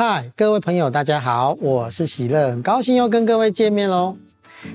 [0.00, 4.14] 嗨，各位朋友，大家好，我是喜乐，很高兴又跟各位见面喽。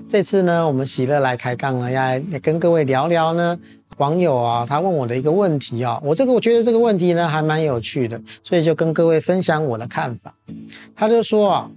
[0.09, 3.57] 这次呢，我们喜乐来开杠了，要来跟各位聊聊呢，
[3.95, 10.33] 网友啊，他问我的一个问题啊，我这个我觉得这个问题呢还蛮有趣的，所以就跟各位分享我的看法。
[10.93, 11.71] 他就说啊，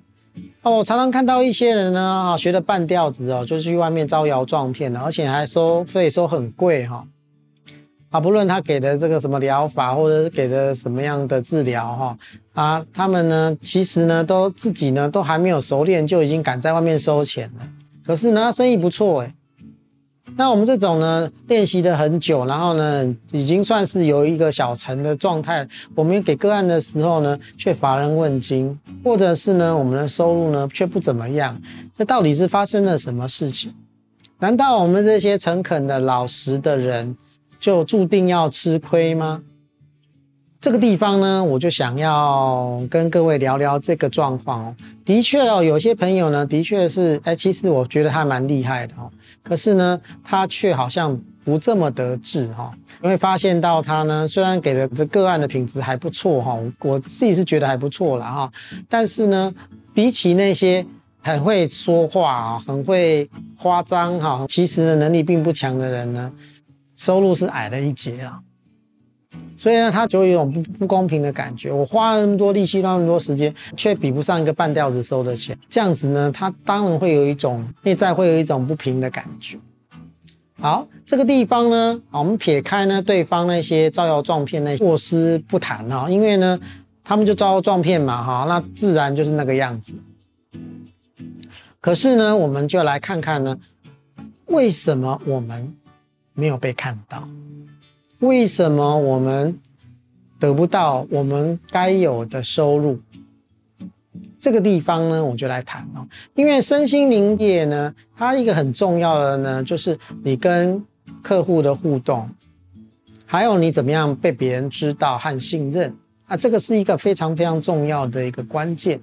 [0.63, 7.07] 哦，我常常看到一些人呢啊，学的半吊子哦，就去外面招摇撞骗的，而且还收费收很贵哈。
[8.21, 12.19] 不论他给的这个什么疗法，或者是给的什么样的治疗，哈，
[12.55, 17.69] 啊，他们呢，其实呢，都自己呢，都还没有熟练，就已经敢在外面收钱了。
[18.05, 19.35] 可是呢，生意不错哎。
[20.37, 25.67] 那我们这种呢，练习的很久，然后呢，已经算是有一个小成的状态。
[25.95, 31.57] 我们给个案的时候呢，却乏人问津，或者是呢，我们的收入呢，却不怎么样。
[31.97, 33.73] 这到底是发生了什么事情？
[34.41, 37.17] 难道我们这些诚恳的老实的人，
[37.61, 39.43] 就注定要吃亏吗？
[40.59, 44.77] 这个地方呢，我就想要跟各位聊聊这个状况哦。
[45.05, 49.09] 的确哦，有些朋友呢，的确是，哎，其实我觉得他蛮厉害的哦。
[49.45, 52.73] 可是呢，他却好像不这么得志哈。
[53.01, 58.51] 你会发现到他呢，虽然给的这个案的品质还不错哈，我自己是觉得还不错了哈。
[58.89, 59.55] 但是呢，
[59.95, 60.85] 比起那些
[61.23, 66.33] 很会说话啊、很会夸张哈，其实呢，能力并不强的人呢。
[66.97, 68.41] 收入是矮了一截啊，
[69.57, 71.71] 所以呢，他就有一种不不公平的感觉。
[71.71, 75.57] 我花了那么多力气，那么多时间，却比不上一个半吊子收的钱。
[75.69, 79.59] 这样子呢，他当然会有一种内在会有一种不平的感觉。
[80.59, 86.59] 好，这个地方呢，我们撇开呢对方那些招摇撞骗那些过失不谈啊，因为呢，
[87.05, 89.93] 他们就招摇撞骗嘛，哈，那自然就是那个样子。
[91.79, 93.59] 可是呢，我们就来看看呢，
[94.47, 95.75] 为什么我们
[96.37, 97.27] 没有被看到，
[98.19, 99.59] 为什么我们
[100.39, 103.01] 得不到我们该有的收入？
[104.39, 106.07] 这个地方呢，我就来谈哦。
[106.35, 110.85] 因为身心灵业呢，它一个很重要的呢，就是你跟
[111.23, 112.29] 客户的互动，
[113.25, 115.97] 还有你怎么样被别人知道和信任
[116.27, 119.01] 啊，这个是一个非常非常重要的一个关键。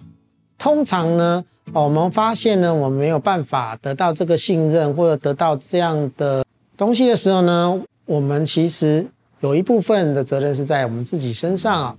[0.60, 1.44] 通常呢，
[1.74, 6.46] 我们发现呢，我们没有办法得到这个信任，或者得到这样的。
[6.84, 9.08] 东西的时候呢，我们其实
[9.40, 11.96] 有一部分的责任是在我们自己身上啊。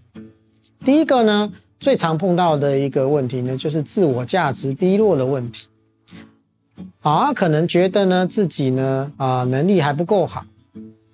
[0.85, 1.51] 第一个呢，
[1.81, 5.69] 最常碰到的一个问题呢，就是自我价值低落的问题。
[7.01, 10.45] 啊，可能觉得呢自己呢啊能力还不够好，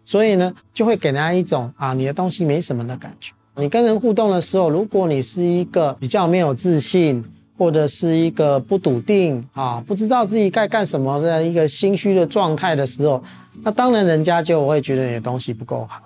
[0.05, 3.33] 所以呢就会给人家一种啊你的东西没什么的感觉。
[3.55, 7.25] 你跟人互动的时候，如果你是一个比较没有自信，
[7.61, 13.23] 或者是一个不笃定啊，不知道自己该干什么的一个心虚的状态的时候。
[13.63, 16.01] 那当然，人家就会觉得你的东西不够好。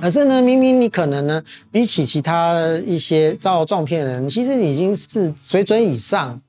[0.00, 6.40] 可是呢，明明你可能呢，比起其他一些招摇撞骗人，其实你已经是水准以上。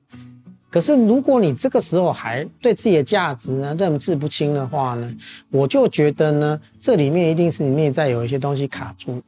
[0.70, 5.14] 可是如果你这个时候还对自己的价值呢认知不清的话呢，
[5.50, 9.22] 我就觉得呢，这里面一定是你内在有一些东西卡住。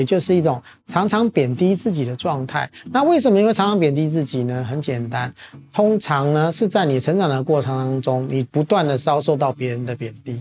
[0.00, 2.68] 也就是一种常常贬低自己的状态。
[2.90, 4.64] 那为什么你会常常贬低自己呢？
[4.64, 5.32] 很简单，
[5.72, 10.40] 通常呢是在你成长的过程当中，你不断的遭受到别人的贬低，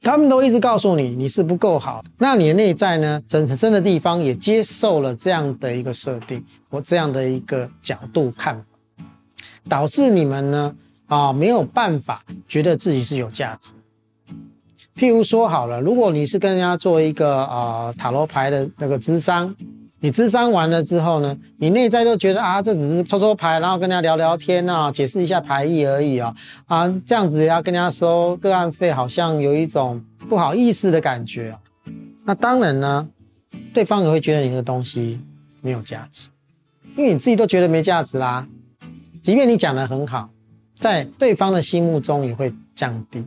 [0.00, 2.02] 他们都一直告诉你你是不够好。
[2.16, 9.04] 那你的内在呢，很深的地方也接受了这样的一个设定或这样的一个角度看法，
[9.68, 10.74] 导致你们呢
[11.06, 13.72] 啊没有办法觉得自己是有价值。
[14.98, 19.54] 譬如说好了，如果你是跟人家做一个呃塔罗牌的那个咨商，
[20.00, 26.34] 你咨商完了之后呢，你内在就觉得啊，这只是抽抽牌，然后跟人家聊聊天啊，解释一下牌意而已啊，
[26.66, 31.56] 啊，这样子要跟人家收个案费，好像有一种不好意思的感觉。
[32.24, 33.08] 那当然呢，
[33.72, 35.20] 对方也会觉得你的东西
[35.60, 36.28] 没有价值，
[36.96, 38.44] 因为你自己都觉得没价值啦。
[39.22, 40.28] 即便你讲得很好，
[40.76, 43.24] 在对方的心目中也会降低。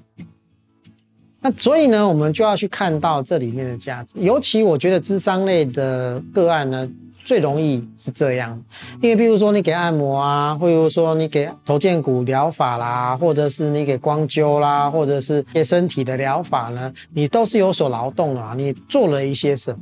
[1.41, 4.19] 那所以呢，我们就要去看到这里面的价值。
[4.19, 6.87] 尤其我觉得智商类的个案呢，
[7.25, 8.61] 最容易是这样，
[9.01, 19.79] 因为比如说你给按摩啊，或者说你给头肩骨疗法啦，或者是你给光灸啦，或者是给身体的疗法呢，你都是有所劳动啊，你做了一些什么。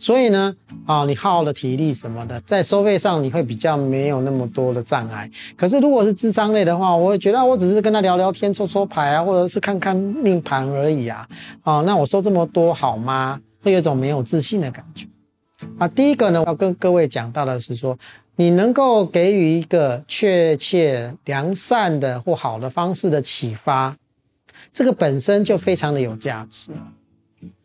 [0.00, 0.56] 所以呢，
[0.86, 5.30] 啊，你耗了体力什么的，在收费上你会比较没有那么多的障碍。
[5.56, 11.28] 可是如果是智商类的话，我觉得我只是跟他聊聊天、抽抽牌啊，或者是看看命盘而已啊，
[11.62, 13.38] 啊，那我收这么多好吗？
[13.62, 15.06] 会有一种没有自信的感觉。
[15.78, 17.98] 啊，第一个呢，要跟各位讲到的是说，
[18.36, 23.94] 你能够给予一个确切、良善的或好的方式的启发，
[24.72, 26.70] 这个本身就非常的有价值。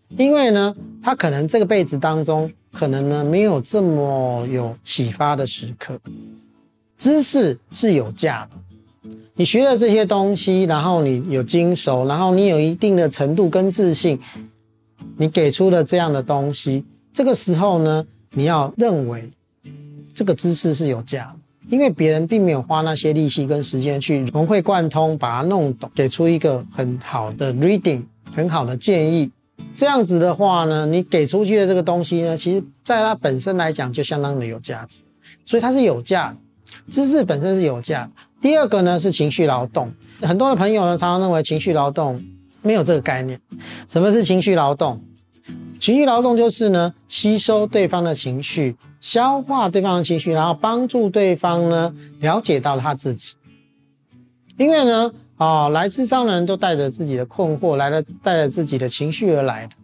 [0.09, 5.99] 因为呢，他可能这个辈子当中，可能呢没有这么有启发的时刻。
[6.97, 14.17] 知识是有价的，你学了这些东西，然后你有经熟，然后你有一定的程度跟自信，
[15.17, 19.29] 你给出了这样的东西，这个时候呢，你要认为
[20.13, 21.35] 这个知识是有价的，
[21.69, 28.03] 因为别人并没有花那些力气跟时间去融会贯通，把它弄懂，给出一个很好的 reading，
[28.33, 29.29] 很好的建议。
[29.75, 34.99] 这样子的话呢，你给出去的这个东西呢，其实在它本身来讲就相当的有价值，
[35.43, 36.37] 所以它是有价的。
[36.91, 38.09] 知识本身是有价。
[38.41, 39.91] 第二个呢是情绪劳动，
[40.21, 42.23] 很多的朋友呢常常认为情绪劳动
[42.61, 43.39] 没有这个概念。
[43.89, 45.01] 什么是情绪劳动？
[45.79, 53.33] 情绪劳动就是呢吸收对方的情绪，消化对方的情绪，然后帮助对方呢了解到他自己。
[54.57, 59.75] 因为呢啊、来咨商的人都带着自己的困惑来了，带着自己的情绪而来的。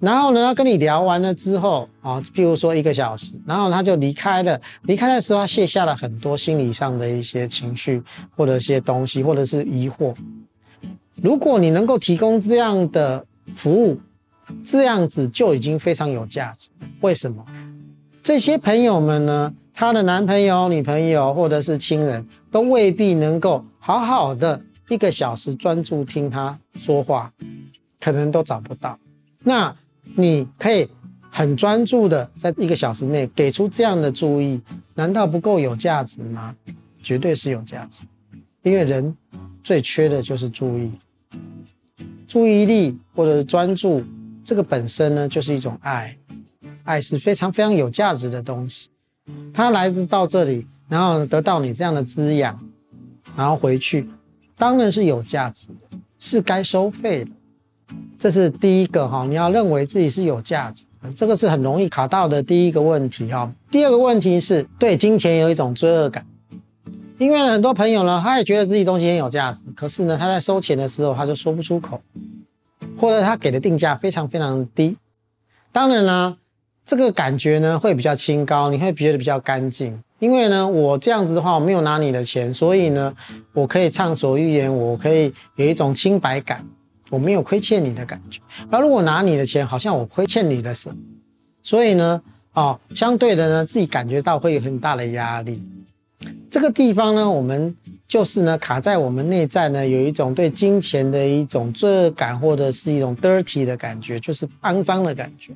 [0.00, 4.60] 然后呢，跟你聊完了之后啊，譬如说一个小时，然后他就离开了。
[4.82, 8.02] 离开的时候，他卸下了很多心理上的一些情绪，
[8.36, 10.12] 或者一些东西，或者是疑惑。
[11.22, 13.24] 如果你能够提供这样的
[13.54, 14.00] 服务，
[14.64, 16.68] 这样子就已经非常有价值。
[17.00, 17.44] 为什么？
[18.24, 27.32] 这些朋友们呢，他的男朋友、女朋友或者是亲人都未必能够好好的一个小时专注听他说话，
[28.00, 28.98] 可能都找不到。
[29.44, 29.74] 那。
[30.16, 30.86] 你可以
[31.30, 34.60] 很专注的在一个小时内给出这样的注意，
[34.94, 36.54] 难道不够有价值吗？
[37.00, 38.04] 绝对是有价值，
[38.62, 39.16] 因为人
[39.62, 40.90] 最缺的就是注意，
[42.26, 44.02] 注意力或者是专注，
[44.44, 46.14] 这个本身呢就是一种爱，
[46.82, 48.88] 爱是非常非常有价值的东西。
[49.54, 52.58] 他来到这里，然后得到你这样的滋养，
[53.36, 54.10] 然后回去，
[54.56, 57.30] 当然是有价值的，是该收费的。
[58.18, 60.84] 这是第一个哈，你要认为自己是有价值，
[61.14, 63.52] 这个是很容易卡到的第一个问题哈。
[63.70, 66.24] 第二个问题是对金钱有一种罪恶感，
[67.18, 72.00] 因为很多朋友呢，他也觉得自己东西很有价值，可是呢，他在收钱的时候他就说不出口，
[72.98, 74.96] 或者他给的定价非常非常低。
[75.72, 76.36] 当然呢，
[76.86, 83.12] 这个感觉呢会比较清高，你会觉得比较干净，因为呢，我这样子的话，我没有拿你的钱，所以呢，
[83.52, 86.64] 我可以畅所欲言，我可以有一种清白感。
[87.10, 88.40] 我没有亏欠你的感觉，
[88.70, 90.96] 而如果拿你的钱，好像我亏欠你的什么，
[91.60, 92.22] 所以呢，
[92.54, 95.60] 哦，相对的呢，自己感觉到会有很大的压力。
[96.50, 97.76] 这个地方呢，我们
[98.08, 105.52] 就是呢，卡在我们内在呢，有一种对金钱的一种罪恶感，或者是一种 dirty 的感觉，就是肮脏的感觉，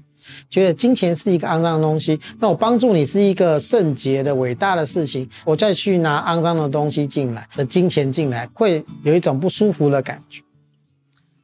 [0.48, 2.18] 觉得金钱是一个肮脏的东西。
[2.38, 10.42] 那我帮助你是一个圣洁的伟大的事情，我再去拿肮脏的东西进来的金钱进来，会有一种不舒服的感觉。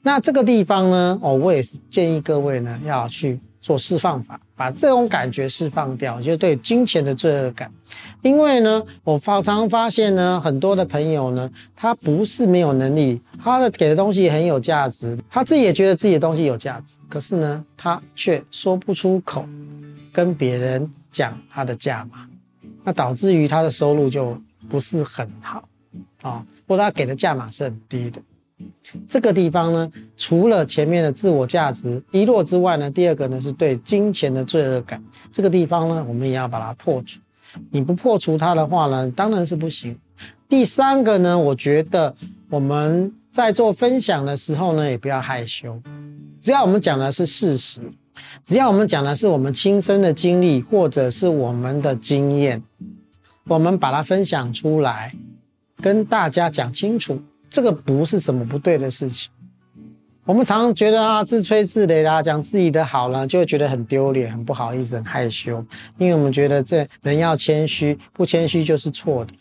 [0.03, 7.69] 那这个地方呢，哦，我也是建议各位呢要去做释放法，把这种感觉释放掉，就是对金钱的罪恶感。
[8.23, 19.45] 因为呢，我常常发现呢，很多的朋友呢，他不是没有能力，他的给的东西很有价值，他自己也觉得自己的东西有价值，可是呢，他却说不出口
[20.13, 22.29] 跟别人讲他的价码，
[22.85, 25.69] 那导致于他的收入就不是很好
[26.23, 28.23] 啊，哦，或者他给的价码是很低的。
[29.09, 35.03] 这个地方呢，除了前面的自我价值低落之外呢，第二个呢是对金钱的罪恶感。
[35.33, 37.21] 这个地方呢，我们也要把它破除。
[37.71, 39.99] 你不破除它的话呢，当然是不行。
[40.49, 42.15] 第三个呢，我觉得
[42.51, 45.81] 我们在做分享的时候呢，也不要害羞。
[46.41, 47.81] 只要我们讲的是事实，
[48.45, 52.63] 只要我们讲的是我们亲身的经历或者是我们的经验，
[53.45, 55.13] 我们把它分享出来，
[55.81, 57.23] 跟大家讲清楚。
[57.53, 59.31] 这个不是什么不对的事情，
[60.25, 65.63] 我们常常觉得啊，自吹自擂啦，讲自己的好了，就会觉得很丢脸、很不好意思、很害羞，
[65.99, 69.35] 因为我们觉得这人要谦虚，不谦虚就是错的。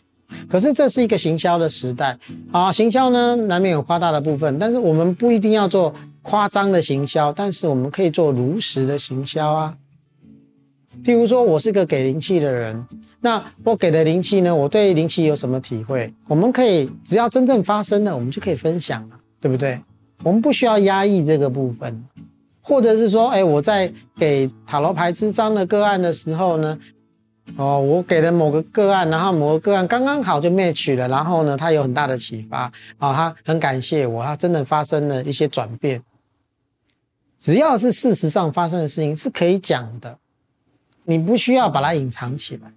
[0.46, 2.18] 可是这是一个行销的时代
[2.50, 9.74] 啊，行销呢难免有夸大的部分，但是我们不一定要做夸张的行销，但是我们可以做如实的行销啊。
[11.04, 12.86] 譬如说，我是个给灵气的人，
[13.20, 14.54] 那我给的灵气呢？
[14.54, 16.12] 我对灵气有什么体会？
[16.28, 19.80] 我们可以只要真正发生了，我们就可以分享了，对不对？
[20.22, 22.04] 我们不需要压抑这个部分，
[22.60, 26.78] 或者是说，哎，我在给塔罗牌咨商的个案的时候呢，
[27.56, 36.02] 哦，我给了某个个案，然后某个个案刚刚好就 match 了，然后呢，他有很大的启发，啊、他很感谢我，他真的发生了一些转变。
[37.40, 40.18] 只要是事实上发生的事情，是可以讲的。
[41.04, 42.72] 你不需要把它隐藏起来。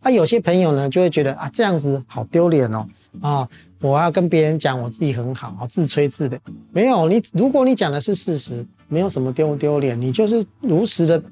[0.00, 2.86] 啊，有些朋友呢就会觉得啊，这样子好丢脸哦。
[3.20, 3.48] 啊，
[3.80, 6.38] 我要跟别人讲我自己很好啊，自吹自擂。
[6.72, 11.22] 没有你，如果你讲的是事实，没有什么丢不丢脸，你就是如实的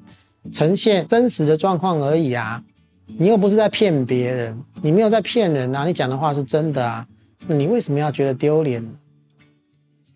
[0.53, 2.63] 呈现真实的状况而已啊。
[3.07, 7.07] 你又不是在骗别人，你没有在骗人啊，你讲的话是真的啊，
[7.47, 8.87] 那你为什么要觉得丢脸？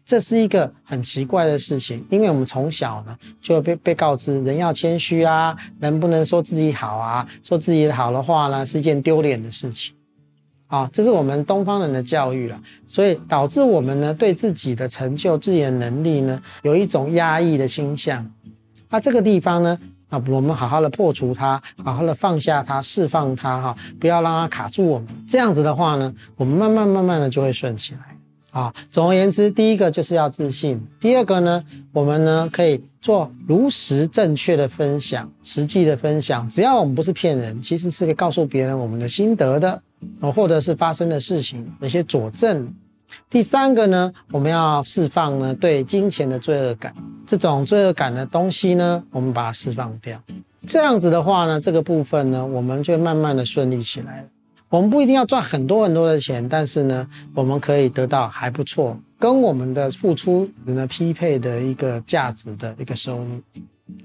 [0.05, 9.95] 这是一个很奇怪的事情，因为我们从小呢就被被告知人要谦虚啊，人不能说自己好啊，说自己好的话呢是一件丢脸的事情，
[10.67, 18.29] 啊，这是我们东方人的教育了，所以导致我们呢对自己的成就、自己的能力呢有一种压抑的倾向。
[18.91, 19.79] 那这个地方呢，
[20.11, 25.09] 啊，我们好好的破除它，好好的放下它，释放它，哈，不要让它卡住我们。
[25.29, 28.12] 这样子的话呢，我们慢慢慢慢的就会顺起来。
[28.53, 30.81] 啊，总而言之，第一个就是要自信。
[31.01, 36.47] 第二个呢，我们呢可以做如实正确的分享，实际的分享。
[36.51, 39.83] 只要我们不是骗人，其实是可以告诉别人我们的心得的，
[40.35, 42.73] 或者是发生的事情的一些佐证。
[43.31, 46.95] 第三个呢，我们要释放呢对金钱的罪恶感，
[47.27, 50.21] 这种罪恶感的东西呢，我们把它释放掉。
[50.67, 54.29] 这样子的话呢，这个部分呢，我们就慢慢的顺利起来了。
[54.73, 63.27] 我们不一定要赚很多很多的钱，但是呢，我们可以得到还不错，跟我们的付出呢匹配的一个价值的一个收入。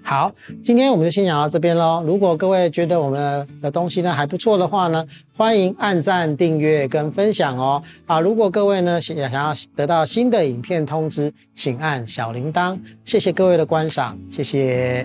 [0.03, 0.29] 好，
[0.61, 2.03] 今天我们就先讲到这边喽。
[2.05, 5.07] 如果各位觉得我们的东西呢还不错的话呢，
[5.37, 7.81] 欢迎按赞、订阅跟分享哦。
[8.05, 12.77] 啊，如果各位呢想想要得到新的影片通知，请按小铃铛。
[13.05, 14.95] 谢谢各位的观赏，谢谢。